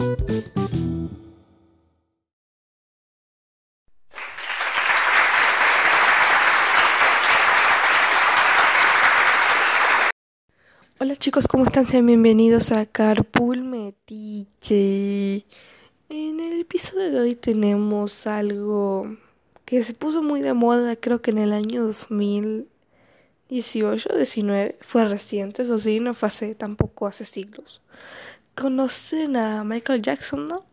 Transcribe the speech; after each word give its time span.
Hola 0.00 0.16
chicos, 11.16 11.46
¿cómo 11.46 11.66
están? 11.66 11.86
Sean 11.86 12.06
bienvenidos 12.06 12.72
a 12.72 12.86
Carpool 12.86 13.60
Metiche. 13.60 15.44
En 16.08 16.40
el 16.40 16.60
episodio 16.60 17.10
de 17.10 17.20
hoy 17.20 17.34
tenemos 17.34 18.26
algo 18.26 19.18
que 19.66 19.84
se 19.84 19.92
puso 19.92 20.22
muy 20.22 20.40
de 20.40 20.54
moda, 20.54 20.96
creo 20.96 21.20
que 21.20 21.30
en 21.30 21.38
el 21.38 21.52
año 21.52 21.84
2018, 21.84 24.16
19, 24.16 24.78
fue 24.80 25.04
reciente, 25.04 25.60
eso 25.60 25.76
sí, 25.76 26.00
no 26.00 26.14
fue 26.14 26.28
hace 26.28 26.54
tampoco 26.54 27.06
hace 27.06 27.26
siglos. 27.26 27.82
¿Conocen 28.60 29.36
a 29.36 29.64
Michael 29.64 30.02
Jackson, 30.02 30.46
no? 30.46 30.66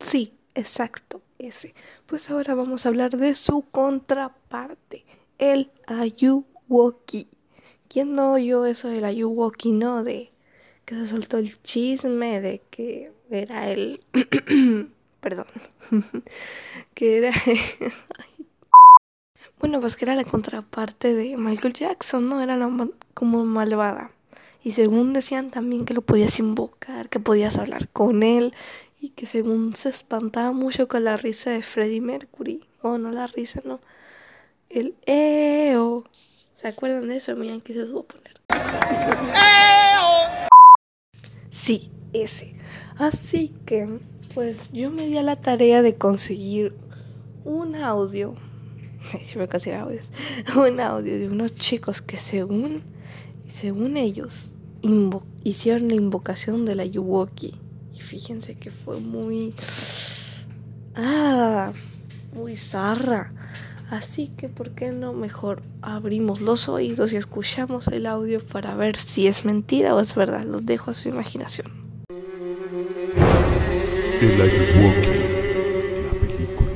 Sí, 0.00 0.32
exacto, 0.56 1.22
ese. 1.38 1.76
Pues 2.06 2.28
ahora 2.28 2.56
vamos 2.56 2.84
a 2.84 2.88
hablar 2.88 3.16
de 3.16 3.36
su 3.36 3.62
contraparte, 3.70 5.04
el 5.38 5.70
Ayuwoki. 5.86 7.28
¿Quién 7.88 8.12
no 8.12 8.34
oyó 8.34 8.66
eso 8.66 8.88
del 8.88 9.04
Ayuwoki, 9.04 9.72
no? 9.72 10.02
De 10.02 10.30
que 10.84 10.94
se 10.94 11.06
soltó 11.06 11.38
el 11.38 11.60
chisme 11.62 12.40
de 12.40 12.62
que 12.70 13.12
era 13.30 13.70
el... 13.70 14.00
Perdón. 15.20 15.46
que 16.94 17.18
era... 17.18 17.32
bueno, 19.60 19.80
pues 19.80 19.96
que 19.96 20.04
era 20.04 20.14
la 20.14 20.24
contraparte 20.24 21.14
de 21.14 21.36
Michael 21.36 21.72
Jackson, 21.72 22.28
¿no? 22.28 22.42
Era 22.42 22.56
la 22.56 22.88
como 23.14 23.44
malvada. 23.44 24.12
Y 24.62 24.72
según 24.72 25.12
decían 25.12 25.50
también 25.50 25.84
que 25.84 25.94
lo 25.94 26.02
podías 26.02 26.38
invocar, 26.38 27.08
que 27.08 27.20
podías 27.20 27.58
hablar 27.58 27.88
con 27.88 28.22
él 28.22 28.54
y 29.00 29.10
que 29.10 29.26
según 29.26 29.76
se 29.76 29.88
espantaba 29.88 30.52
mucho 30.52 30.88
con 30.88 31.04
la 31.04 31.16
risa 31.16 31.50
de 31.50 31.62
Freddie 31.62 32.00
Mercury. 32.00 32.64
Oh, 32.82 32.98
no 32.98 33.10
la 33.10 33.26
risa, 33.26 33.60
no. 33.64 33.80
El 34.68 34.94
EO. 35.06 36.04
¿Se 36.58 36.66
acuerdan 36.66 37.06
de 37.06 37.18
eso? 37.18 37.36
Miren 37.36 37.60
que 37.60 37.72
se 37.72 37.82
os 37.82 37.92
voy 37.92 38.02
a 38.02 38.06
poner. 38.12 38.32
Sí, 41.50 41.92
ese. 42.12 42.56
Así 42.96 43.54
que, 43.64 44.00
pues 44.34 44.72
yo 44.72 44.90
me 44.90 45.06
di 45.06 45.16
a 45.18 45.22
la 45.22 45.36
tarea 45.36 45.82
de 45.82 45.94
conseguir 45.94 46.74
un 47.44 47.76
audio. 47.76 48.34
Si 49.22 49.38
me 49.38 49.46
consigo 49.46 49.76
audios. 49.76 50.06
Un 50.56 50.80
audio 50.80 51.16
de 51.16 51.28
unos 51.28 51.54
chicos 51.54 52.02
que 52.02 52.16
según, 52.16 52.82
según 53.48 53.96
ellos, 53.96 54.56
hicieron 55.44 55.86
la 55.86 55.94
invocación 55.94 56.64
de 56.64 56.74
la 56.74 56.84
Yuwoki. 56.84 57.54
Y 57.94 58.00
fíjense 58.00 58.56
que 58.56 58.72
fue 58.72 58.98
muy... 58.98 59.54
Ah, 60.96 61.72
muy 62.34 62.56
zarra. 62.56 63.30
Así 63.90 64.28
que, 64.28 64.50
¿por 64.50 64.72
qué 64.72 64.90
no 64.92 65.14
mejor 65.14 65.62
abrimos 65.80 66.42
los 66.42 66.68
oídos 66.68 67.14
y 67.14 67.16
escuchamos 67.16 67.88
el 67.88 68.04
audio 68.04 68.40
para 68.40 68.74
ver 68.74 68.98
si 68.98 69.26
es 69.26 69.46
mentira 69.46 69.94
o 69.94 70.00
es 70.00 70.14
verdad? 70.14 70.44
Los 70.44 70.66
dejo 70.66 70.90
a 70.90 70.94
su 70.94 71.08
imaginación. 71.08 71.72
El 74.20 74.40
Ayuwoki, 74.42 75.08
la 76.04 76.12
película. 76.20 76.70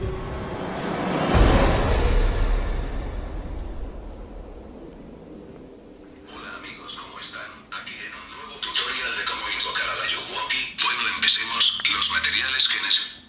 Hola 6.32 6.50
amigos, 6.56 6.96
¿cómo 6.96 7.18
están? 7.20 7.50
Aquí 7.72 7.92
en 7.92 8.12
un 8.16 8.26
nuevo 8.32 8.56
tutorial 8.62 9.12
de 9.18 9.24
cómo 9.28 9.44
invocar 9.52 9.84
a 9.84 9.96
la 10.00 10.06
Yuwoki. 10.08 10.62
Bueno, 10.82 11.02
empecemos. 11.16 11.82
Los 11.94 12.10
materiales 12.10 12.68
que 12.68 12.78
necesitamos. 12.80 13.22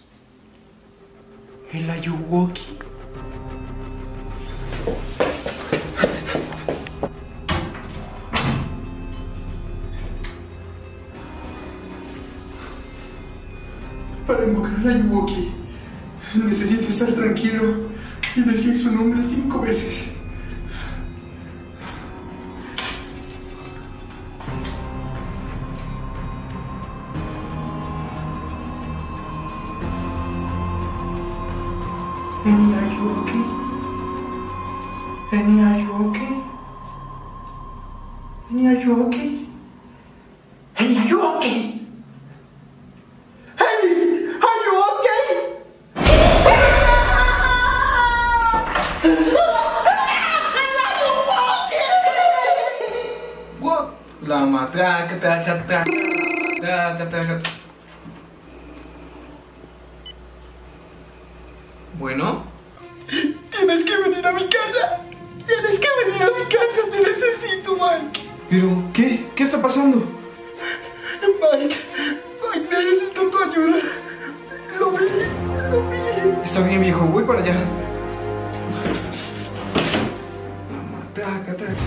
El 1.74 1.90
Ayuwoki. 1.90 2.83
Ayuwoki, 15.14 15.52
necesito 16.34 16.90
estar 16.90 17.14
tranquilo 17.14 17.90
y 18.36 18.42
decir 18.42 18.76
su 18.80 18.92
nombre 18.92 19.24
cinco 19.24 19.62
veces. 19.62 20.10
Annie, 32.46 32.74
are 32.74 32.92
you 32.92 33.10
okay? 33.22 33.46
Annie, 35.32 35.62
are 35.62 35.80
you 35.80 35.94
okay? 36.10 36.44
Annie, 38.50 38.68
are 38.68 38.82
you 38.84 39.04
okay? 39.08 39.33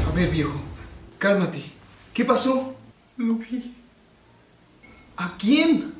A 0.08 0.12
ver, 0.14 0.30
viejo, 0.30 0.58
cálmate. 1.18 1.62
¿Qué 2.14 2.24
pasó? 2.24 2.74
Lo 3.16 3.34
vi. 3.34 3.74
¿A 5.16 5.36
quién? 5.36 5.92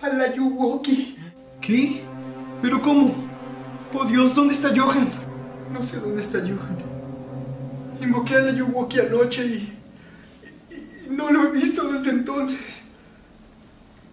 A 0.00 0.08
la 0.08 0.34
Yuwoki. 0.34 1.16
¿Qué? 1.60 2.02
¿Pero 2.60 2.80
cómo? 2.80 3.14
Oh 3.94 4.04
Dios, 4.04 4.34
¿dónde 4.34 4.54
está 4.54 4.70
Johan? 4.74 5.08
No 5.72 5.82
sé 5.82 5.98
dónde 5.98 6.22
está 6.22 6.38
Johan. 6.38 6.78
Invoqué 8.00 8.36
a 8.36 8.40
la 8.40 8.52
Yuwoki 8.52 9.00
anoche 9.00 9.44
y, 9.44 9.78
y 10.70 11.10
no 11.10 11.30
lo 11.30 11.44
he 11.44 11.50
visto 11.52 11.92
desde 11.92 12.10
entonces. 12.10 12.82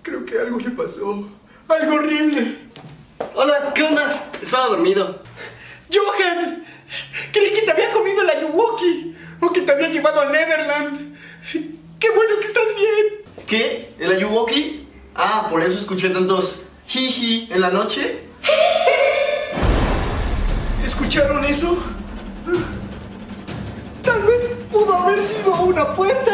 Creo 0.03 0.25
que 0.25 0.39
algo 0.39 0.59
le 0.59 0.71
pasó. 0.71 1.29
Algo 1.67 1.95
horrible. 1.95 2.68
Hola, 3.35 3.73
¿qué 3.73 3.83
onda? 3.83 4.29
Estaba 4.41 4.67
dormido. 4.67 5.21
¡Johan! 5.93 6.63
Creí 7.31 7.53
que 7.53 7.61
te 7.61 7.71
había 7.71 7.91
comido 7.91 8.23
la 8.23 8.39
Yuwoki 8.41 9.15
o 9.41 9.51
que 9.51 9.61
te 9.61 9.71
había 9.71 9.89
llevado 9.89 10.21
a 10.21 10.25
Neverland. 10.25 11.17
¡Qué 11.99 12.09
bueno 12.11 12.39
que 12.39 12.47
estás 12.47 12.63
bien! 12.75 13.45
¿Qué? 13.45 13.93
¿El 13.99 14.11
Ayuwoki? 14.13 14.87
Ah, 15.15 15.47
por 15.49 15.61
eso 15.61 15.77
escuché 15.77 16.09
tantos 16.09 16.61
jiji 16.87 17.49
en 17.51 17.61
la 17.61 17.69
noche. 17.69 18.19
¿Escucharon 20.85 21.43
eso? 21.43 21.77
Tal 24.03 24.21
vez 24.23 24.41
pudo 24.71 24.95
haber 24.95 25.21
sido 25.21 25.53
una 25.61 25.93
puerta. 25.93 26.31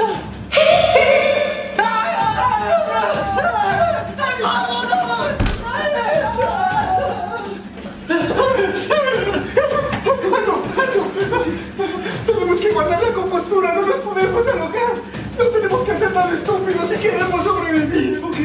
volvernos 14.16 14.48
a 14.48 14.52
alojar. 14.54 14.96
No 15.38 15.46
tenemos 15.48 15.84
que 15.84 15.92
hacer 15.92 16.12
nada 16.14 16.34
estúpido 16.34 16.88
si 16.88 16.96
queremos 16.96 17.44
sobrevivir. 17.44 18.22
Ok, 18.24 18.38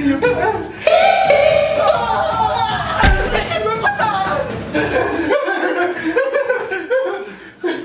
¡Déjenme 3.32 3.76
pasar! 3.80 4.46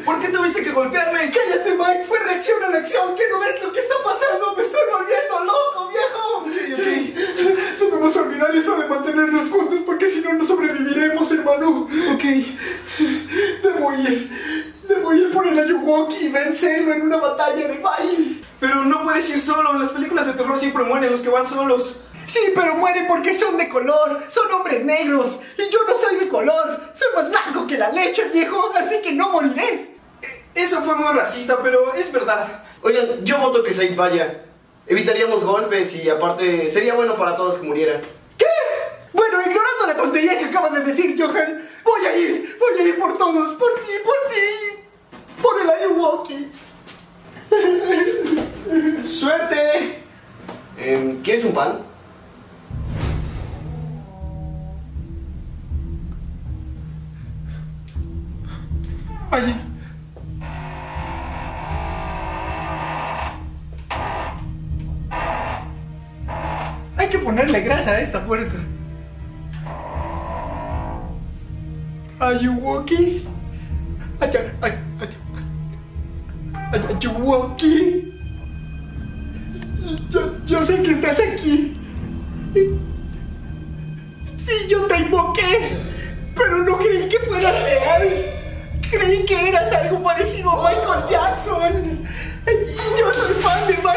¿Por 0.04 0.20
qué 0.20 0.28
tuviste 0.30 0.64
que 0.64 0.72
golpearme? 0.72 1.32
Cállate, 1.32 1.76
Mike. 1.78 2.06
Fue 2.08 2.18
reacción 2.20 2.64
a 2.64 2.70
la 2.70 2.78
acción. 2.80 3.16
¿Qué 3.16 3.24
no 3.32 3.40
ves 3.40 3.64
lo 3.64 3.72
que 3.72 3.80
está 3.82 3.96
pasando? 4.04 4.56
Me 4.56 4.64
estoy 4.64 4.82
volviendo 4.92 5.44
loco, 5.46 5.90
viejo. 5.90 6.44
Debemos 7.80 8.18
olvidar 8.18 8.56
esto 8.56 8.78
de 8.80 8.88
mantenernos 8.88 9.50
juntos 9.52 9.82
porque 9.86 10.10
si 10.10 10.22
no, 10.22 10.34
no 10.34 10.46
sobreviviremos, 10.46 11.32
hermano. 11.32 11.88
Ok. 12.14 12.24
Debo 13.62 13.94
ir 13.94 14.45
una 17.02 17.18
batalla 17.18 17.68
de 17.68 17.78
baile. 17.80 18.42
Pero 18.60 18.86
no 18.86 19.04
puedes 19.04 19.30
ir 19.30 19.40
solo. 19.40 19.72
En 19.74 19.82
las 19.82 19.92
películas 19.92 20.28
de 20.28 20.34
terror 20.34 20.58
siempre 20.58 20.84
mueren 20.84 21.12
los 21.12 21.22
que 21.22 21.30
van 21.30 21.48
solos. 21.48 22.02
Sí, 22.28 22.40
pero 22.56 22.76
mueren 22.76 23.06
porque 23.08 23.36
son 23.36 23.56
de 23.56 23.70
color, 23.70 24.24
son 24.30 24.52
hombres 24.52 24.84
negros. 24.84 25.38
Y 25.58 25.70
yo 25.72 25.80
no 25.88 25.96
soy 25.96 26.18
de 26.18 26.28
color, 26.28 26.92
soy 26.96 27.08
más 27.16 27.30
blanco 27.30 27.68
que 27.68 27.78
la 27.78 27.92
leche, 27.92 28.30
viejo, 28.30 28.72
así 28.76 29.00
que 29.04 29.12
no 29.12 29.30
moriré. 29.30 29.96
Eso 30.56 30.82
fue 30.82 30.96
muy 30.96 31.14
racista, 31.14 31.60
pero 31.62 31.94
es 31.94 32.12
verdad. 32.12 32.64
Oigan, 32.82 33.24
yo 33.24 33.38
voto 33.38 33.62
que 33.62 33.74
Said 33.74 33.96
vaya. 33.96 34.42
Evitaríamos 34.88 35.44
golpes 35.44 35.96
y 35.96 36.10
aparte 36.10 36.70
sería 36.72 36.94
bueno 36.96 37.16
para 37.16 37.36
todos 37.36 37.58
que 37.58 37.68
murieran. 37.68 38.02
¿Qué? 38.38 38.46
Bueno, 39.14 39.42
ignorando 39.42 39.88
la 39.88 39.96
tontería 39.96 40.40
que 40.40 40.46
acabas 40.46 40.74
de 40.74 40.82
decir, 40.82 41.16
Johan, 41.20 41.68
voy 41.84 42.06
a 42.06 42.18
ir, 42.18 42.58
voy 42.60 42.80
a 42.80 42.88
ir 42.88 43.00
por 43.00 43.18
todos, 43.18 43.54
por 43.56 43.74
ti, 43.82 43.92
por 44.04 44.32
ti, 44.32 44.75
por 45.42 45.62
el 45.62 45.70
Ayuwoki. 45.70 46.52
¡Suerte! 49.08 50.04
Em, 50.78 51.22
¿Quieres 51.22 51.46
un 51.46 51.54
pan? 51.54 51.80
Oye. 59.32 59.56
Hay 66.98 67.10
que 67.10 67.20
ponerle 67.20 67.62
grasa 67.62 67.92
a 67.92 68.02
esta 68.02 68.26
puerta. 68.26 68.56
Ayuwoki. 72.20 73.28
Ay, 74.62 74.72
Ayuwoki. 77.06 78.14
Yo, 80.10 80.22
yo 80.46 80.64
sé 80.64 80.82
que 80.82 80.92
estás 80.92 81.20
aquí. 81.20 81.78
Sí, 84.38 84.68
yo 84.68 84.82
te 84.88 84.98
invoqué, 84.98 85.78
pero 86.36 86.58
no 86.64 86.78
creí 86.78 87.08
que 87.08 87.20
fuera 87.20 87.52
real. 87.52 88.26
Creí 88.90 89.26
que 89.26 89.50
eras 89.50 89.72
algo 89.72 90.02
parecido 90.04 90.52
a 90.52 90.70
Michael 90.70 91.06
Jackson. 91.08 92.08
Y 92.48 93.00
yo 93.00 93.14
soy 93.14 93.34
fan 93.36 93.68
de 93.68 93.74
Michael 93.74 93.95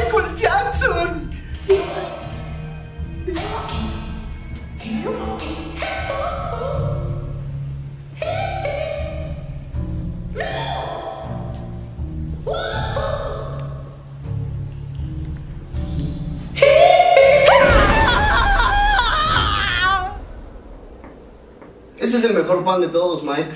pan 22.69 22.83
de 22.83 22.89
todos, 22.89 23.23
Mike. 23.23 23.49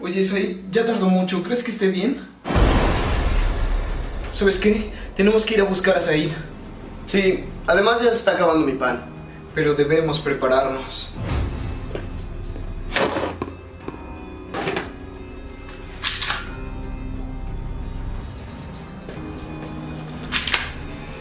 Oye, 0.00 0.24
Said, 0.24 0.56
ya 0.70 0.86
tardó 0.86 1.10
mucho. 1.10 1.42
¿Crees 1.42 1.62
que 1.62 1.70
esté 1.70 1.88
bien? 1.88 2.18
¿Sabes 4.30 4.58
qué? 4.58 4.90
Tenemos 5.14 5.44
que 5.44 5.52
ir 5.52 5.60
a 5.60 5.64
buscar 5.64 5.98
a 5.98 6.00
Said. 6.00 6.32
Sí, 7.04 7.44
además 7.66 8.00
ya 8.00 8.10
se 8.10 8.16
está 8.16 8.32
acabando 8.32 8.64
mi 8.64 8.72
pan. 8.72 9.04
Pero 9.54 9.74
debemos 9.74 10.20
prepararnos. 10.20 11.10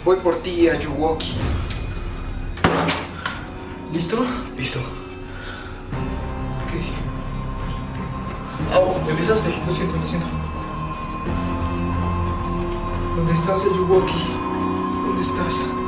Voy 0.05 0.15
por 0.17 0.41
ti, 0.41 0.69
Ayuwoki. 0.69 1.33
¿Listo? 3.91 4.25
Listo. 4.55 5.02
Au, 8.73 8.95
empezaste. 9.07 9.49
Lo 9.65 9.71
siento, 9.71 9.95
lo 9.97 10.05
siento. 10.05 10.27
¿Dónde 13.15 13.33
estás, 13.33 13.61
Ayuwoki? 13.61 14.23
¿Dónde 15.05 15.21
estás? 15.21 15.82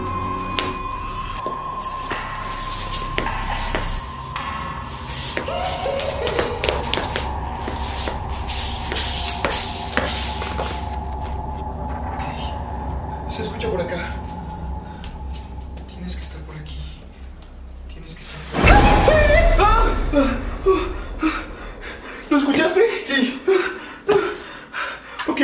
Ok, 25.36 25.42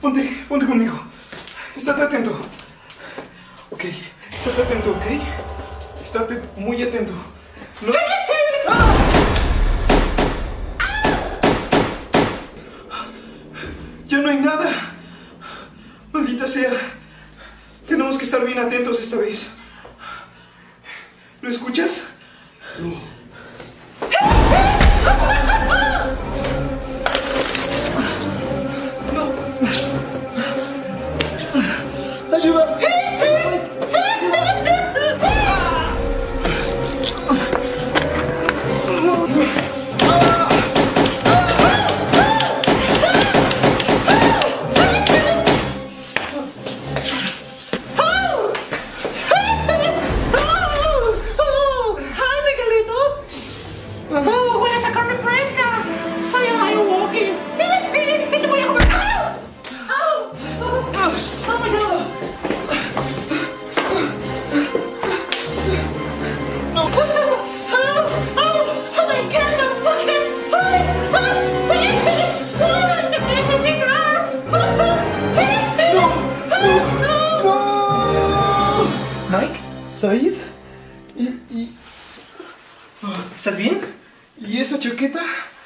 ponte, 0.00 0.22
ponte 0.48 0.64
conmigo. 0.64 0.98
Estate 1.76 2.00
atento. 2.00 2.30
Ok, 3.68 3.84
estate 4.32 4.62
atento, 4.62 4.90
ok. 4.92 5.04
Estate 6.02 6.42
muy 6.56 6.82
atento. 6.82 7.12
No. 7.82 7.92
Ya 14.06 14.18
no 14.18 14.30
hay 14.30 14.36
nada. 14.38 14.96
Maldita 16.10 16.46
sea. 16.46 16.72
Tenemos 17.86 18.16
que 18.16 18.24
estar 18.24 18.42
bien 18.46 18.58
atentos 18.58 18.98
esta 18.98 19.18
vez. 19.18 19.57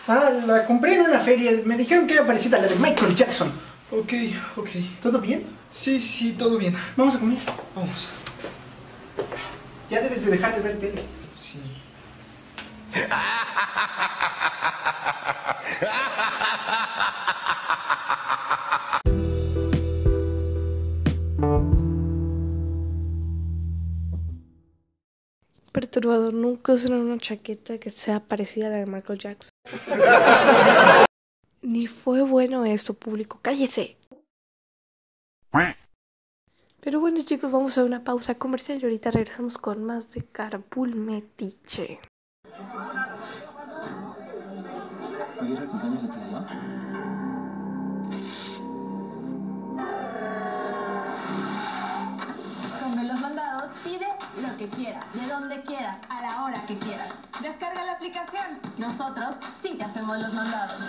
Ah, 0.08 0.30
la 0.46 0.64
compré 0.64 0.94
en 0.96 1.02
una 1.02 1.20
feria. 1.20 1.52
Me 1.64 1.76
dijeron 1.76 2.06
que 2.06 2.14
era 2.14 2.26
parecida 2.26 2.58
a 2.58 2.62
la 2.62 2.66
de 2.66 2.76
Michael 2.76 3.14
Jackson. 3.14 3.52
Ok, 3.90 4.12
ok. 4.56 4.68
¿Todo 5.00 5.20
bien? 5.20 5.44
Sí, 5.70 6.00
sí, 6.00 6.32
todo 6.32 6.58
bien. 6.58 6.74
Vamos 6.96 7.14
a 7.14 7.18
comer. 7.20 7.38
Vamos. 7.74 8.08
Ya 9.88 10.00
debes 10.00 10.24
de 10.24 10.30
dejar 10.32 10.56
de 10.56 10.60
ver 10.62 10.80
tele. 10.80 11.02
Sí. 11.36 11.60
Perturbador, 25.72 26.34
nunca 26.34 26.72
usan 26.72 26.94
una 26.94 27.18
chaqueta 27.18 27.78
que 27.78 27.90
sea 27.90 28.20
parecida 28.20 28.66
a 28.66 28.70
la 28.70 28.76
de 28.78 28.86
Michael 28.86 29.18
Jackson. 29.18 29.51
Ni 31.62 31.86
fue 31.86 32.22
bueno 32.22 32.64
eso, 32.64 32.94
público. 32.94 33.38
¡Cállese! 33.42 33.96
Pero 36.80 36.98
bueno, 36.98 37.20
chicos, 37.22 37.52
vamos 37.52 37.78
a 37.78 37.84
una 37.84 38.02
pausa 38.02 38.34
comercial 38.34 38.80
y 38.80 38.84
ahorita 38.84 39.12
regresamos 39.12 39.56
con 39.56 39.84
más 39.84 40.12
de 40.14 40.24
Carpool 40.24 40.96
Metiche. 40.96 42.00
De 54.82 55.28
donde 55.28 55.62
quieras, 55.62 55.96
a 56.08 56.22
la 56.22 56.42
hora 56.42 56.66
que 56.66 56.76
quieras. 56.76 57.14
Descarga 57.40 57.84
la 57.84 57.92
aplicación. 57.92 58.58
Nosotros 58.78 59.36
sí 59.62 59.76
te 59.78 59.84
hacemos 59.84 60.18
los 60.18 60.34
mandados. 60.34 60.84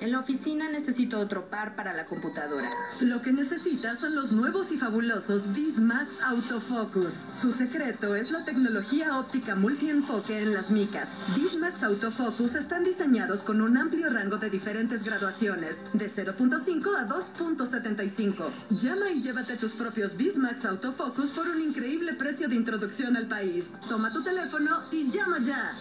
En 0.00 0.12
la 0.12 0.20
oficina 0.20 0.68
necesito 0.68 1.18
otro 1.18 1.48
par 1.50 1.74
para 1.74 1.92
la 1.92 2.04
computadora. 2.04 2.70
Lo 3.00 3.20
que 3.22 3.32
necesitas 3.32 3.98
son 3.98 4.14
los 4.14 4.30
nuevos 4.30 4.70
y 4.70 4.78
fabulosos 4.78 5.52
Bismax 5.52 6.12
Autofocus. 6.22 7.12
Su 7.40 7.50
secreto 7.50 8.14
es 8.14 8.30
la 8.30 8.44
tecnología 8.44 9.18
óptica 9.18 9.56
multienfoque 9.56 10.42
en 10.42 10.54
las 10.54 10.70
micas. 10.70 11.08
Bismax 11.34 11.82
Autofocus 11.82 12.54
están 12.54 12.84
diseñados 12.84 13.42
con 13.42 13.60
un 13.60 13.76
amplio 13.76 14.10
rango 14.10 14.38
de 14.38 14.48
diferentes 14.48 15.04
graduaciones, 15.04 15.82
de 15.92 16.08
0.5 16.08 16.96
a 16.96 17.08
2.75. 17.08 18.52
Llama 18.70 19.10
y 19.10 19.22
llévate 19.22 19.56
tus 19.56 19.72
propios 19.72 20.16
Bismax 20.16 20.64
Autofocus 20.64 21.30
por 21.30 21.48
un 21.48 21.60
increíble 21.62 22.14
precio 22.14 22.48
de 22.48 22.54
introducción 22.54 23.16
al 23.16 23.26
país. 23.26 23.66
Toma 23.88 24.12
tu 24.12 24.22
teléfono 24.22 24.78
y 24.92 25.10
llama 25.10 25.38
ya. 25.42 25.72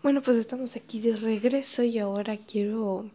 Bueno, 0.00 0.22
pues 0.22 0.36
estamos 0.36 0.76
aquí 0.76 1.00
de 1.00 1.16
regreso 1.16 1.82
y 1.82 1.98
ahora 1.98 2.36
quiero 2.36 3.10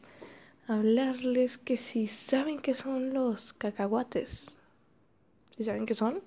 hablarles 0.68 1.58
que 1.58 1.78
si 1.78 2.10
saben 2.10 2.60
qué 2.60 2.74
son 2.74 3.14
los 3.14 3.54
cacahuates. 3.54 4.58
¿Sí 5.56 5.64
saben 5.64 5.86
qué 5.86 5.96
son? 5.96 6.22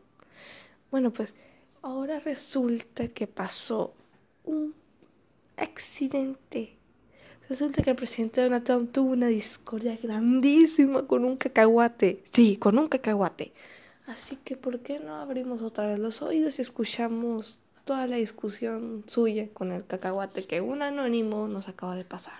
Bueno, 0.91 1.13
pues 1.13 1.35
ahora 1.83 2.21
resulta 2.21 3.07
que 3.09 3.27
pasó 3.27 3.93
un 4.45 4.75
accidente. 5.59 6.73
Resulta 7.51 7.83
que 7.83 7.91
el 7.91 7.97
presidente 7.97 8.41
Donald 8.41 8.65
Trump 8.65 8.93
tuvo 8.93 9.13
una 9.13 9.27
discordia 9.27 9.99
grandísima 10.03 11.07
con 11.07 11.27
un 11.27 11.37
cacahuate. 11.37 12.23
Sí, 12.33 12.57
con 12.57 12.79
un 12.79 12.89
cacahuate. 12.89 13.53
Así 14.07 14.37
que, 14.37 14.57
¿por 14.57 14.81
qué 14.81 15.01
no 15.01 15.17
abrimos 15.17 15.61
otra 15.61 15.87
vez 15.87 15.99
los 15.99 16.23
oídos 16.23 16.59
y 16.59 16.63
escuchamos 16.63 17.61
toda 17.87 18.09
la 18.09 18.17
discusión 18.17 19.05
suya 19.07 19.49
con 19.55 19.71
el 19.71 19.87
cacahuate 19.87 20.45
que 20.45 20.61
un 20.61 20.83
anónimo 20.83 21.47
nos 21.47 21.69
acaba 21.69 21.95
de 21.95 22.05
pasar? 22.05 22.35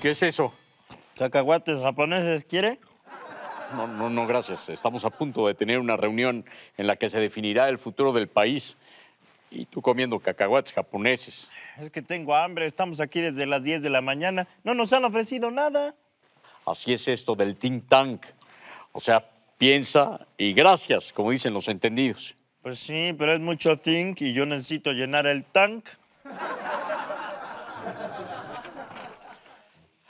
¿Qué 0.00 0.10
es 0.10 0.22
eso? 0.22 0.52
¿Cacahuates 1.22 1.78
japoneses 1.78 2.44
quiere? 2.44 2.80
No, 3.76 3.86
no, 3.86 4.10
no, 4.10 4.26
gracias. 4.26 4.68
Estamos 4.68 5.04
a 5.04 5.10
punto 5.10 5.46
de 5.46 5.54
tener 5.54 5.78
una 5.78 5.96
reunión 5.96 6.44
en 6.76 6.88
la 6.88 6.96
que 6.96 7.08
se 7.08 7.20
definirá 7.20 7.68
el 7.68 7.78
futuro 7.78 8.12
del 8.12 8.26
país. 8.26 8.76
Y 9.48 9.66
tú 9.66 9.80
comiendo 9.80 10.18
cacahuates 10.18 10.72
japoneses. 10.72 11.48
Es 11.78 11.90
que 11.90 12.02
tengo 12.02 12.34
hambre, 12.34 12.66
estamos 12.66 12.98
aquí 12.98 13.20
desde 13.20 13.46
las 13.46 13.62
10 13.62 13.82
de 13.82 13.90
la 13.90 14.00
mañana. 14.00 14.48
No 14.64 14.74
nos 14.74 14.92
han 14.92 15.04
ofrecido 15.04 15.52
nada. 15.52 15.94
Así 16.66 16.92
es 16.92 17.06
esto 17.06 17.36
del 17.36 17.54
think 17.54 17.88
tank. 17.88 18.26
O 18.90 18.98
sea, 18.98 19.24
piensa 19.58 20.26
y 20.36 20.52
gracias, 20.54 21.12
como 21.12 21.30
dicen 21.30 21.54
los 21.54 21.68
entendidos. 21.68 22.34
Pues 22.62 22.80
sí, 22.80 23.14
pero 23.16 23.32
es 23.32 23.38
mucho 23.38 23.76
think 23.76 24.22
y 24.22 24.32
yo 24.32 24.44
necesito 24.44 24.90
llenar 24.90 25.28
el 25.28 25.44
tank. 25.44 25.86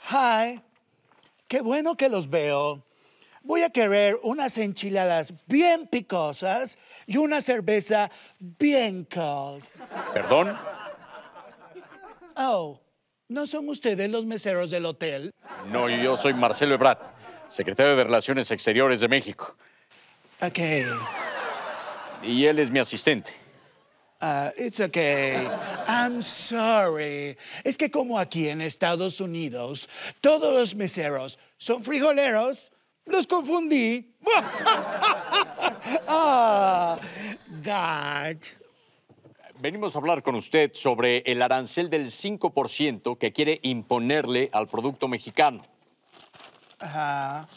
Hi, 0.09 0.59
qué 1.53 1.61
bueno 1.61 1.95
que 1.95 2.09
los 2.09 2.31
veo. 2.31 2.83
Voy 3.43 3.61
a 3.61 3.69
querer 3.69 4.17
unas 4.23 4.57
enchiladas 4.57 5.35
bien 5.45 5.85
picosas 5.85 6.79
y 7.05 7.17
una 7.17 7.41
cerveza 7.41 8.09
bien 8.39 9.05
cold. 9.05 9.63
¿Perdón? 10.15 10.57
Oh, 12.35 12.81
¿no 13.27 13.45
son 13.45 13.69
ustedes 13.69 14.09
los 14.09 14.25
meseros 14.25 14.71
del 14.71 14.87
hotel? 14.87 15.29
No, 15.71 15.87
yo 15.91 16.17
soy 16.17 16.33
Marcelo 16.33 16.73
Ebrard, 16.73 16.97
secretario 17.49 17.95
de 17.97 18.03
Relaciones 18.03 18.49
Exteriores 18.49 18.99
de 18.99 19.07
México. 19.07 19.55
Ok, 20.41 20.57
Y 22.23 22.45
él 22.45 22.57
es 22.57 22.71
mi 22.71 22.79
asistente. 22.79 23.42
Uh, 24.23 24.51
it's 24.57 24.79
okay. 24.79 25.47
I'm 25.87 26.21
sorry. 26.21 27.37
Es 27.63 27.77
que 27.77 27.89
como 27.89 28.17
aquí 28.17 28.47
en 28.47 28.61
Estados 28.61 29.19
Unidos 29.19 29.89
todos 30.21 30.53
los 30.53 30.75
meseros 30.75 31.37
son 31.57 31.83
frijoleros, 31.83 32.71
los 33.05 33.27
confundí. 33.27 34.13
ah, 36.07 36.95
God. 37.63 38.37
Venimos 39.59 39.95
a 39.95 39.99
hablar 39.99 40.23
con 40.23 40.35
usted 40.35 40.71
sobre 40.73 41.19
el 41.25 41.41
arancel 41.41 41.89
del 41.89 42.07
5% 42.07 43.17
que 43.17 43.31
quiere 43.31 43.59
imponerle 43.63 44.49
al 44.51 44.67
producto 44.67 45.07
mexicano. 45.07 45.63
Ajá. 46.79 47.47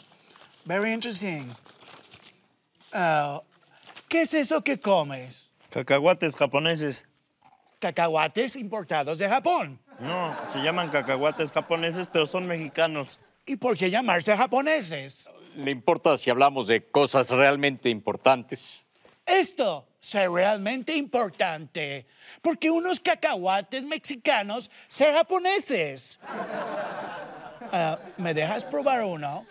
Very 0.65 0.93
interesting. 0.93 1.47
Oh, 2.93 3.43
¿Qué 4.07 4.21
es 4.21 4.33
eso 4.33 4.61
que 4.61 4.79
comes? 4.79 5.46
Cacahuates 5.77 6.35
japoneses. 6.35 7.05
Cacahuates 7.77 8.55
importados 8.55 9.19
de 9.19 9.29
Japón. 9.29 9.79
No, 9.99 10.35
se 10.51 10.57
llaman 10.57 10.89
cacahuates 10.89 11.51
japoneses, 11.51 12.07
pero 12.07 12.25
son 12.25 12.47
mexicanos. 12.47 13.19
¿Y 13.45 13.57
por 13.57 13.77
qué 13.77 13.91
llamarse 13.91 14.35
japoneses? 14.35 15.29
¿Le 15.55 15.69
importa 15.69 16.17
si 16.17 16.31
hablamos 16.31 16.65
de 16.65 16.83
cosas 16.83 17.29
realmente 17.29 17.89
importantes? 17.89 18.87
Esto 19.23 19.87
es 20.01 20.13
realmente 20.31 20.95
importante, 20.95 22.07
porque 22.41 22.71
unos 22.71 22.99
cacahuates 22.99 23.83
mexicanos 23.83 24.71
ser 24.87 25.13
japoneses. 25.13 26.19
Ah, 27.71 27.99
¿Me 28.17 28.33
dejas 28.33 28.63
probar 28.63 29.03
uno? 29.03 29.45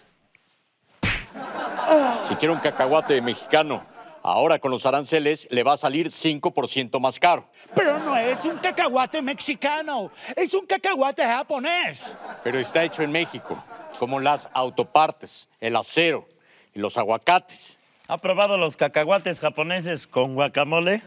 Si 2.27 2.35
quiere 2.35 2.53
un 2.53 2.59
cacahuate 2.59 3.21
mexicano, 3.21 3.95
ahora 4.27 4.59
con 4.59 4.73
los 4.73 4.85
aranceles 4.85 5.47
le 5.51 5.63
va 5.63 5.75
a 5.75 5.77
salir 5.77 6.09
5% 6.09 6.99
más 6.99 7.19
caro. 7.21 7.49
Pero 7.75 7.99
no 8.01 8.17
es 8.17 8.45
un 8.45 8.57
cacahuate 8.59 9.23
mexicano, 9.23 10.11
es 10.35 10.53
un 10.53 10.67
cacahuate 10.67 11.25
japonés. 11.25 12.17
Pero 12.43 12.59
está 12.59 12.83
hecho 12.85 13.03
en 13.03 13.13
México, 13.13 13.63
como 13.99 14.19
las 14.19 14.49
autopartes, 14.53 15.49
el 15.61 15.77
acero 15.77 16.27
y 16.75 16.81
los 16.81 16.99
aguacates. 16.99 17.79
¿Ha 18.09 18.19
probado 18.19 18.57
los 18.57 18.77
cacahuates 18.77 19.41
japoneses 19.41 20.07
con 20.07 20.35
guacamole? 20.35 21.03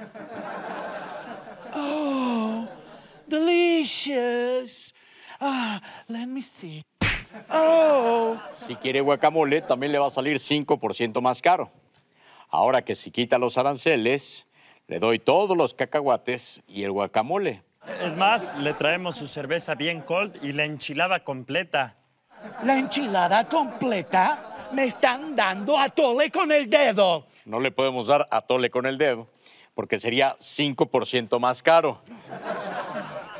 Oh, 1.75 2.67
delicious. 3.27 4.93
Ah, 5.41 5.81
let 6.07 6.25
me 6.25 6.41
see. 6.41 6.83
Oh, 7.49 8.37
Si 8.67 8.75
quiere 8.75 9.01
guacamole, 9.01 9.61
también 9.61 9.91
le 9.91 9.99
va 9.99 10.07
a 10.07 10.09
salir 10.09 10.37
5% 10.39 11.21
más 11.21 11.41
caro. 11.41 11.69
Ahora 12.49 12.83
que 12.83 12.95
si 12.95 13.11
quita 13.11 13.37
los 13.37 13.57
aranceles, 13.57 14.47
le 14.87 14.99
doy 14.99 15.19
todos 15.19 15.55
los 15.55 15.75
cacahuates 15.75 16.61
y 16.67 16.83
el 16.83 16.91
guacamole. 16.91 17.61
Es 18.03 18.15
más, 18.15 18.57
le 18.57 18.73
traemos 18.73 19.15
su 19.15 19.27
cerveza 19.27 19.75
bien 19.75 20.01
cold 20.01 20.43
y 20.43 20.53
la 20.53 20.65
enchilada 20.65 21.23
completa. 21.23 21.95
la 22.63 22.77
enchilada 22.77 23.47
completa 23.47 24.69
me 24.71 24.85
están 24.85 25.35
dando 25.35 25.77
a 25.77 25.89
tole 25.89 26.31
con 26.31 26.51
el 26.51 26.69
dedo. 26.69 27.27
No 27.45 27.59
le 27.59 27.71
podemos 27.71 28.07
dar 28.07 28.27
atole 28.31 28.69
con 28.69 28.85
el 28.85 28.97
dedo, 28.97 29.27
porque 29.75 29.99
sería 29.99 30.35
5% 30.37 31.39
más 31.39 31.61
caro. 31.61 32.01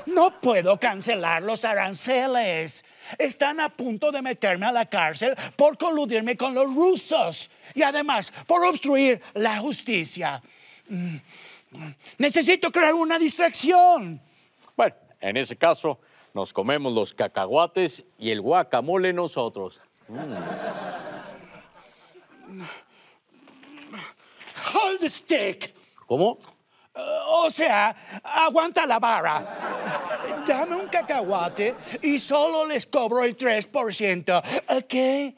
No 0.06 0.40
puedo 0.40 0.80
cancelar 0.80 1.44
los 1.44 1.64
aranceles. 1.66 2.84
Están 3.18 3.60
a 3.60 3.70
punto 3.70 4.12
de 4.12 4.22
meterme 4.22 4.66
a 4.66 4.72
la 4.72 4.86
cárcel 4.86 5.36
por 5.56 5.78
coludirme 5.78 6.36
con 6.36 6.54
los 6.56 6.74
rusos 6.74 7.50
y 7.76 7.84
además 7.84 8.34
por 8.48 8.66
obstruir 8.66 9.22
la 9.34 9.58
justicia. 9.60 10.42
Mm, 10.88 11.16
mm. 11.72 11.96
Necesito 12.18 12.72
crear 12.72 12.94
una 12.94 13.20
distracción. 13.20 14.22
Bueno, 14.76 14.96
en 15.20 15.38
ese 15.38 15.56
caso, 15.56 16.00
nos 16.34 16.54
comemos 16.54 16.94
los 16.94 17.14
cacahuates 17.14 18.04
y 18.18 18.32
el 18.32 18.42
guacamole 18.42 19.14
nosotros. 19.14 19.82
Hold 24.74 25.00
the 25.00 25.10
stick. 25.10 25.74
¿Cómo? 26.08 26.40
Uh, 26.96 27.46
o 27.46 27.50
sea, 27.50 27.96
aguanta 28.24 28.86
la 28.86 29.00
vara. 29.00 30.44
Dame 30.48 30.76
un 30.76 30.88
cacahuate 30.88 31.76
y 32.02 32.18
solo 32.18 32.66
les 32.66 32.86
cobro 32.86 33.24
el 33.24 33.38
3%. 33.38 34.44
¿Ok? 34.70 35.36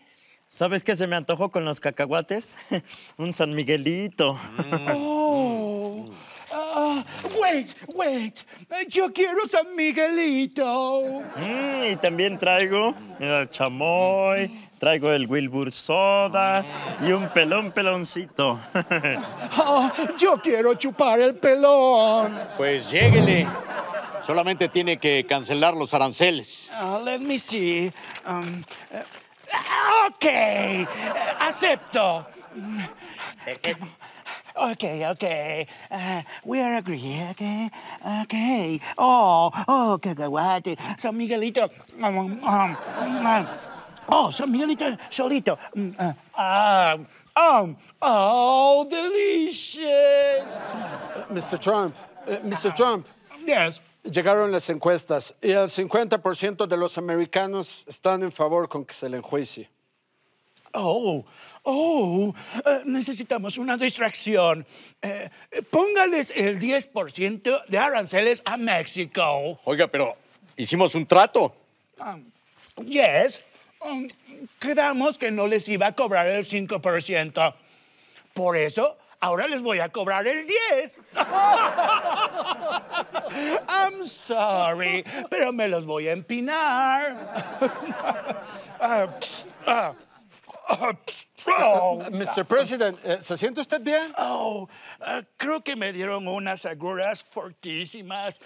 ¿Sabes 0.53 0.83
qué 0.83 0.97
se 0.97 1.07
me 1.07 1.15
antojó 1.15 1.49
con 1.49 1.63
los 1.63 1.79
cacahuates? 1.79 2.57
Un 3.17 3.31
San 3.31 3.55
Miguelito. 3.55 4.37
Oh, 4.93 6.09
Ah, 6.53 7.05
wait, 7.41 7.69
wait. 7.95 8.35
Yo 8.89 9.13
quiero 9.13 9.47
San 9.49 9.73
Miguelito. 9.73 11.21
Mm, 11.37 11.91
y 11.93 11.95
también 11.95 12.37
traigo 12.37 12.93
el 13.17 13.49
chamoy, 13.49 14.51
traigo 14.77 15.13
el 15.13 15.27
Wilbur 15.27 15.71
Soda 15.71 16.65
y 17.01 17.13
un 17.13 17.29
pelón 17.29 17.71
peloncito. 17.71 18.59
Ah, 19.53 19.93
yo 20.17 20.41
quiero 20.41 20.73
chupar 20.75 21.21
el 21.21 21.35
pelón. 21.35 22.37
Pues 22.57 22.91
lléguele. 22.91 23.47
Solamente 24.25 24.67
tiene 24.67 24.97
que 24.97 25.25
cancelar 25.25 25.73
los 25.75 25.93
aranceles. 25.93 26.69
Ah, 26.73 26.99
let 27.03 27.19
me 27.19 27.39
see. 27.39 27.91
Um, 28.27 28.61
eh, 28.91 29.03
ok, 30.07 30.25
acepto. 31.39 32.25
Okay, 34.55 35.07
okay. 35.07 35.67
Uh, 35.89 36.21
we 36.43 36.59
are 36.59 36.75
agree, 36.75 37.23
okay? 37.31 37.71
Okay. 38.23 38.79
Oh, 38.97 39.49
oh, 39.67 39.97
cacahuate. 40.01 40.77
San 40.99 41.15
Miguelito. 41.17 41.69
Um, 42.01 42.43
um, 42.43 42.77
um, 43.25 43.47
oh, 44.09 44.29
San 44.29 44.51
Miguelito 44.51 44.97
solito. 45.09 45.57
Mm, 45.75 45.95
uh, 45.97 46.13
ah, 46.37 46.97
um, 47.35 47.77
oh, 48.01 48.85
delicious. 48.89 50.61
Mr. 51.31 51.59
Trump, 51.59 51.95
eh, 52.27 52.39
Mr. 52.43 52.75
Trump. 52.75 53.07
Yes. 53.45 53.79
Llegaron 54.03 54.51
las 54.51 54.69
encuestas 54.69 55.35
y 55.41 55.51
el 55.51 55.67
50% 55.67 56.65
de 56.65 56.77
los 56.77 56.97
americanos 56.97 57.85
están 57.87 58.23
en 58.23 58.31
favor 58.31 58.67
con 58.67 58.83
que 58.83 58.93
se 58.93 59.07
le 59.09 59.17
enjuicie. 59.17 59.69
Oh, 60.73 61.25
oh, 61.63 62.33
eh, 62.65 62.81
necesitamos 62.85 63.57
una 63.57 63.77
distracción. 63.77 64.65
Eh, 65.01 65.29
póngales 65.69 66.31
el 66.35 66.59
10% 66.59 67.65
de 67.67 67.77
aranceles 67.77 68.41
a 68.45 68.57
México. 68.57 69.59
Oiga, 69.65 69.87
pero 69.87 70.15
hicimos 70.55 70.95
un 70.95 71.05
trato. 71.05 71.53
Um, 71.99 72.25
yes. 72.85 73.41
Um, 73.81 74.07
quedamos 74.59 75.17
que 75.17 75.29
no 75.29 75.45
les 75.45 75.67
iba 75.67 75.87
a 75.87 75.95
cobrar 75.95 76.27
el 76.27 76.45
5%. 76.45 77.53
Por 78.33 78.55
eso, 78.55 78.97
ahora 79.21 79.47
les 79.47 79.61
voy 79.61 79.79
a 79.79 79.89
cobrar 79.89 80.27
el 80.27 80.45
10. 80.45 80.99
I'm 83.69 84.05
sorry, 84.05 85.05
pero 85.29 85.53
me 85.53 85.69
los 85.69 85.85
voy 85.85 86.07
a 86.07 86.11
empinar. 86.11 87.15
Ah, 88.83 89.07
ah. 89.67 89.93
Oh. 91.47 92.03
Mr. 92.11 92.45
President, 92.45 92.97
eh, 93.03 93.17
¿se 93.21 93.37
siente 93.37 93.61
usted 93.61 93.79
bien? 93.79 94.11
Oh, 94.17 94.67
ah, 95.01 95.21
creo 95.37 95.61
que 95.61 95.75
me 95.75 95.93
dieron 95.93 96.27
unas 96.27 96.65
aguras 96.65 97.23
fortísimas. 97.23 98.41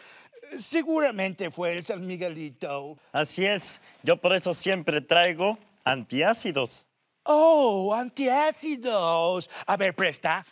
Seguramente 0.58 1.50
fue 1.52 1.78
el 1.78 1.86
San 1.86 2.06
Miguelito. 2.06 2.98
Así 3.14 3.46
es, 3.46 3.82
yo 4.04 4.18
por 4.18 4.36
eso 4.36 4.54
siempre 4.54 5.00
traigo 5.00 5.58
antiácidos. 5.86 6.88
Oh, 7.24 7.94
antiácidos. 7.94 9.50
A 9.66 9.78
ver, 9.78 9.96
presta. 9.96 10.46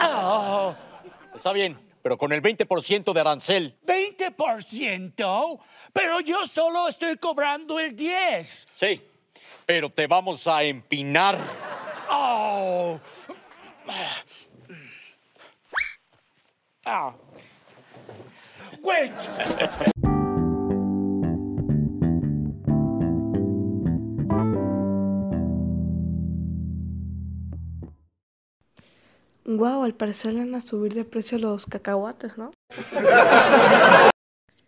Oh, 0.00 0.74
Está 1.34 1.52
bien, 1.52 1.78
pero 2.02 2.18
con 2.18 2.32
el 2.32 2.42
20% 2.42 3.12
de 3.12 3.20
arancel. 3.20 3.76
¿20%? 3.86 5.60
Pero 5.92 6.20
yo 6.20 6.46
solo 6.46 6.88
estoy 6.88 7.16
cobrando 7.16 7.78
el 7.78 7.94
10. 7.94 8.68
Sí, 8.74 9.00
pero 9.66 9.90
te 9.90 10.06
vamos 10.06 10.46
a 10.46 10.62
empinar. 10.62 11.38
Oh. 12.10 12.98
Ah. 16.84 17.14
Wait. 18.80 19.12
Wow, 29.48 29.82
al 29.84 29.94
parecer 29.94 30.34
van 30.34 30.54
a 30.54 30.60
subir 30.60 30.92
de 30.92 31.06
precio 31.06 31.38
los 31.38 31.64
cacahuates, 31.64 32.36
¿no? 32.36 32.50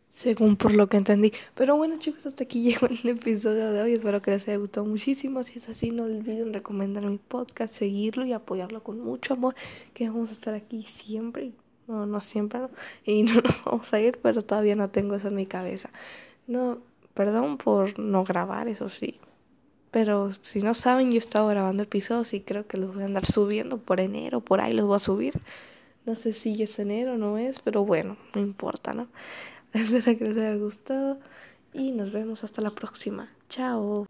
Según 0.08 0.56
por 0.56 0.72
lo 0.72 0.86
que 0.86 0.96
entendí. 0.96 1.34
Pero 1.54 1.76
bueno 1.76 1.98
chicos, 1.98 2.24
hasta 2.24 2.44
aquí 2.44 2.62
llegó 2.72 2.86
el 2.86 3.06
episodio 3.10 3.72
de 3.72 3.82
hoy. 3.82 3.92
Espero 3.92 4.22
que 4.22 4.30
les 4.30 4.48
haya 4.48 4.56
gustado 4.56 4.86
muchísimo. 4.86 5.42
Si 5.42 5.58
es 5.58 5.68
así, 5.68 5.90
no 5.90 6.04
olviden 6.04 6.54
recomendar 6.54 7.04
mi 7.04 7.18
podcast, 7.18 7.74
seguirlo 7.74 8.24
y 8.24 8.32
apoyarlo 8.32 8.82
con 8.82 9.00
mucho 9.00 9.34
amor. 9.34 9.54
Que 9.92 10.08
vamos 10.08 10.30
a 10.30 10.32
estar 10.32 10.54
aquí 10.54 10.82
siempre. 10.84 11.52
No, 11.86 12.06
no 12.06 12.22
siempre, 12.22 12.60
¿no? 12.60 12.70
Y 13.04 13.22
no 13.24 13.34
nos 13.34 13.62
vamos 13.62 13.92
a 13.92 14.00
ir, 14.00 14.18
pero 14.22 14.40
todavía 14.40 14.76
no 14.76 14.88
tengo 14.88 15.14
eso 15.14 15.28
en 15.28 15.34
mi 15.34 15.44
cabeza. 15.44 15.90
No, 16.46 16.78
perdón 17.12 17.58
por 17.58 17.98
no 17.98 18.24
grabar, 18.24 18.66
eso 18.66 18.88
sí. 18.88 19.20
Pero 19.90 20.32
si 20.42 20.60
no 20.60 20.74
saben, 20.74 21.10
yo 21.10 21.18
estaba 21.18 21.50
grabando 21.50 21.82
episodios 21.82 22.32
y 22.34 22.40
creo 22.40 22.66
que 22.66 22.76
los 22.76 22.94
voy 22.94 23.02
a 23.02 23.06
andar 23.06 23.26
subiendo 23.26 23.78
por 23.78 24.00
enero, 24.00 24.40
por 24.40 24.60
ahí 24.60 24.72
los 24.72 24.86
voy 24.86 24.96
a 24.96 25.00
subir. 25.00 25.34
No 26.06 26.14
sé 26.14 26.32
si 26.32 26.62
es 26.62 26.78
enero 26.78 27.14
o 27.14 27.18
no 27.18 27.38
es, 27.38 27.60
pero 27.60 27.84
bueno, 27.84 28.16
no 28.34 28.40
importa, 28.40 28.94
¿no? 28.94 29.08
Espero 29.72 30.18
que 30.18 30.24
les 30.24 30.36
haya 30.36 30.56
gustado 30.56 31.18
y 31.72 31.92
nos 31.92 32.12
vemos 32.12 32.44
hasta 32.44 32.62
la 32.62 32.70
próxima. 32.70 33.30
Chao. 33.48 34.06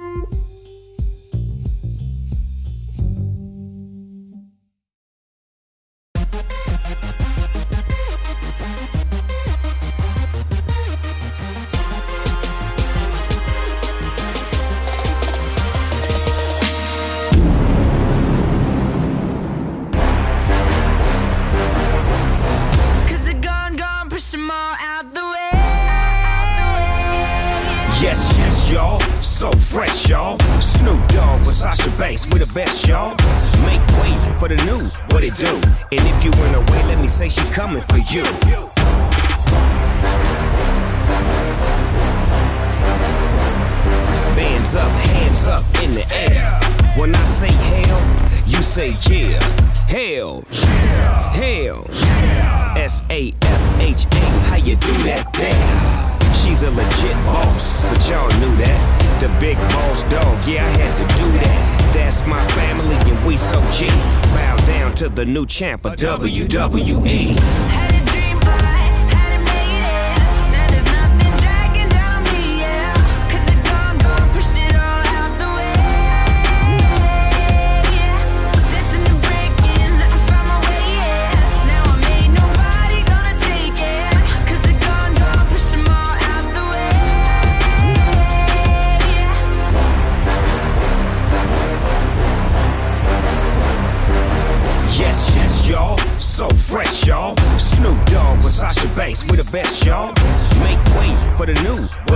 Big 59.41 59.57
boss 59.57 60.03
dog, 60.05 60.47
yeah, 60.47 60.67
I 60.67 60.71
had 60.79 60.97
to 60.99 61.17
do 61.17 61.33
that. 61.39 61.91
That's 61.95 62.25
my 62.27 62.47
family, 62.49 62.95
and 63.11 63.27
we 63.27 63.37
so 63.37 63.59
G. 63.71 63.89
Bow 64.37 64.57
down 64.67 64.95
to 64.97 65.09
the 65.09 65.25
new 65.25 65.47
champ 65.47 65.87
of 65.87 65.97
WWE. 65.97 67.35
Now 67.35 68.00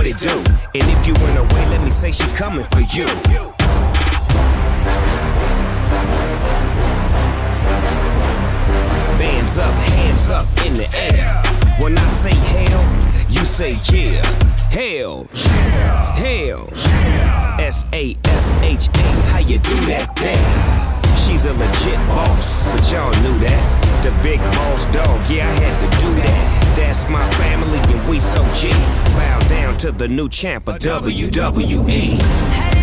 what 0.05 0.21
it 0.21 0.27
do? 0.27 0.37
And 0.75 0.83
if 0.97 1.07
you 1.07 1.13
in 1.13 1.37
a 1.37 1.43
way, 1.43 1.69
let 1.69 1.83
me 1.83 1.89
say 1.89 2.11
she 2.11 2.27
coming 2.35 2.65
for 2.65 2.81
you. 2.81 3.07
Hands 9.17 9.57
up, 9.57 9.73
hands 9.73 10.29
up 10.29 10.45
in 10.65 10.73
the 10.73 10.87
air. 10.95 11.41
When 11.79 11.97
I 11.97 12.07
say 12.09 12.33
hell, 12.33 13.29
you 13.29 13.45
say 13.45 13.79
yeah. 13.91 14.21
Hell, 14.71 15.27
hell, 16.13 16.67
S 17.59 17.85
A 17.93 18.15
S 18.25 18.51
H 18.61 18.87
A. 18.87 19.07
How 19.31 19.39
you 19.39 19.59
do 19.59 19.75
that? 19.87 20.15
Damn. 20.15 21.17
She's 21.17 21.45
a 21.45 21.53
legit 21.53 21.97
boss, 22.07 22.71
but 22.71 22.91
y'all 22.91 23.11
knew 23.23 23.39
that. 23.47 24.03
The 24.03 24.11
big 24.21 24.39
boss 24.39 24.85
dog, 24.87 25.31
yeah, 25.31 25.49
I 25.49 25.53
had 25.59 25.79
to 25.81 25.97
do 25.99 26.13
that. 26.21 26.54
That's 26.75 27.07
my 27.07 27.29
family, 27.31 27.79
and 27.93 28.09
we 28.09 28.19
so 28.19 28.43
G. 28.53 28.69
Bow 29.15 29.39
down 29.47 29.77
to 29.77 29.91
the 29.91 30.07
new 30.07 30.29
champ 30.29 30.67
of. 30.67 30.79
WWE. 30.79 32.17
Yes, 32.19 32.74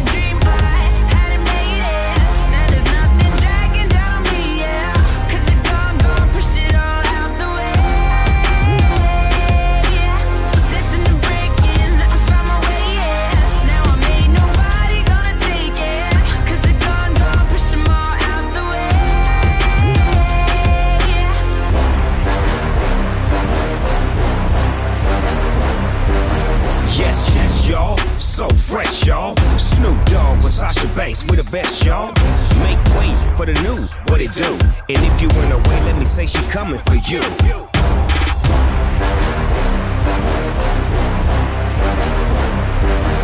it 34.22 34.32
do? 34.35 34.52
And 34.88 35.04
if 35.04 35.20
you 35.20 35.28
went 35.28 35.52
away, 35.52 35.80
let 35.82 35.98
me 35.98 36.04
say 36.04 36.26
she 36.26 36.42
coming 36.50 36.80
for 36.80 36.94
you. 36.94 37.20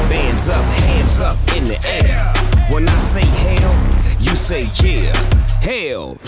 Bands 0.08 0.48
up, 0.48 0.64
hands 0.64 1.20
up 1.20 1.36
in 1.56 1.64
the 1.66 1.78
air. 1.86 2.32
When 2.72 2.88
I 2.88 2.98
say 2.98 3.24
hell, 3.24 3.74
you 4.20 4.34
say 4.34 4.68
yeah. 4.82 5.14
Hell, 5.60 6.18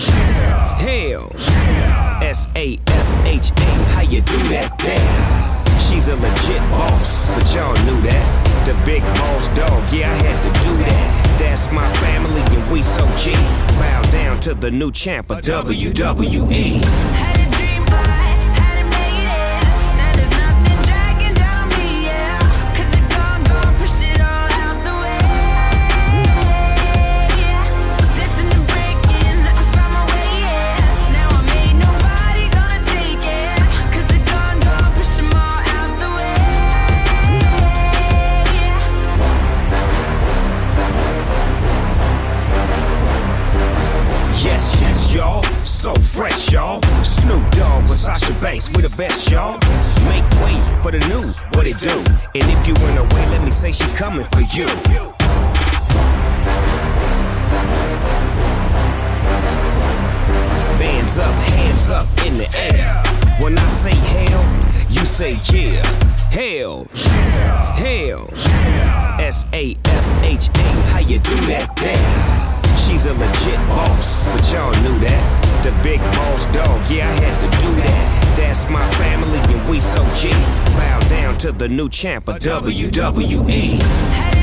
hell. 0.78 1.30
S 2.22 2.48
A 2.54 2.78
S 2.88 3.12
H 3.24 3.50
A, 3.50 3.70
how 3.94 4.02
you 4.02 4.20
do 4.22 4.38
that? 4.50 4.78
Damn. 4.78 5.80
She's 5.80 6.08
a 6.08 6.16
legit 6.16 6.62
boss, 6.70 7.34
but 7.34 7.54
y'all 7.54 7.74
knew 7.84 8.00
that. 8.08 8.66
The 8.66 8.74
big 8.84 9.02
boss 9.02 9.48
dog, 9.48 9.92
yeah, 9.92 10.12
I 10.12 10.22
had 10.22 10.42
to 10.44 10.60
do 10.60 10.76
that. 10.84 11.19
That's 11.40 11.72
my 11.72 11.90
family, 11.94 12.42
and 12.54 12.70
we 12.70 12.82
so 12.82 13.06
G. 13.16 13.32
Bow 13.32 14.02
down 14.12 14.40
to 14.40 14.52
the 14.52 14.70
new 14.70 14.92
champ 14.92 15.30
of. 15.30 15.38
WWE. 15.38 16.82
Yes, 16.82 17.39
coming 54.22 54.48
for 54.48 54.56
you. 54.56 55.09
She's 73.00 73.06
a 73.06 73.14
legit 73.14 73.56
boss, 73.66 74.30
but 74.30 74.52
y'all 74.52 74.74
knew 74.82 74.98
that. 75.00 75.62
The 75.64 75.72
big 75.82 76.00
boss 76.00 76.44
dog, 76.48 76.90
yeah, 76.90 77.08
I 77.08 77.12
had 77.12 77.40
to 77.40 77.46
do 77.58 77.74
that. 77.80 78.34
That's 78.36 78.68
my 78.68 78.86
family, 78.90 79.38
and 79.38 79.70
we 79.70 79.80
so 79.80 80.04
G. 80.12 80.28
Bow 80.76 81.00
down 81.08 81.38
to 81.38 81.50
the 81.50 81.66
new 81.66 81.88
champ 81.88 82.28
of 82.28 82.40
WWE. 82.40 84.39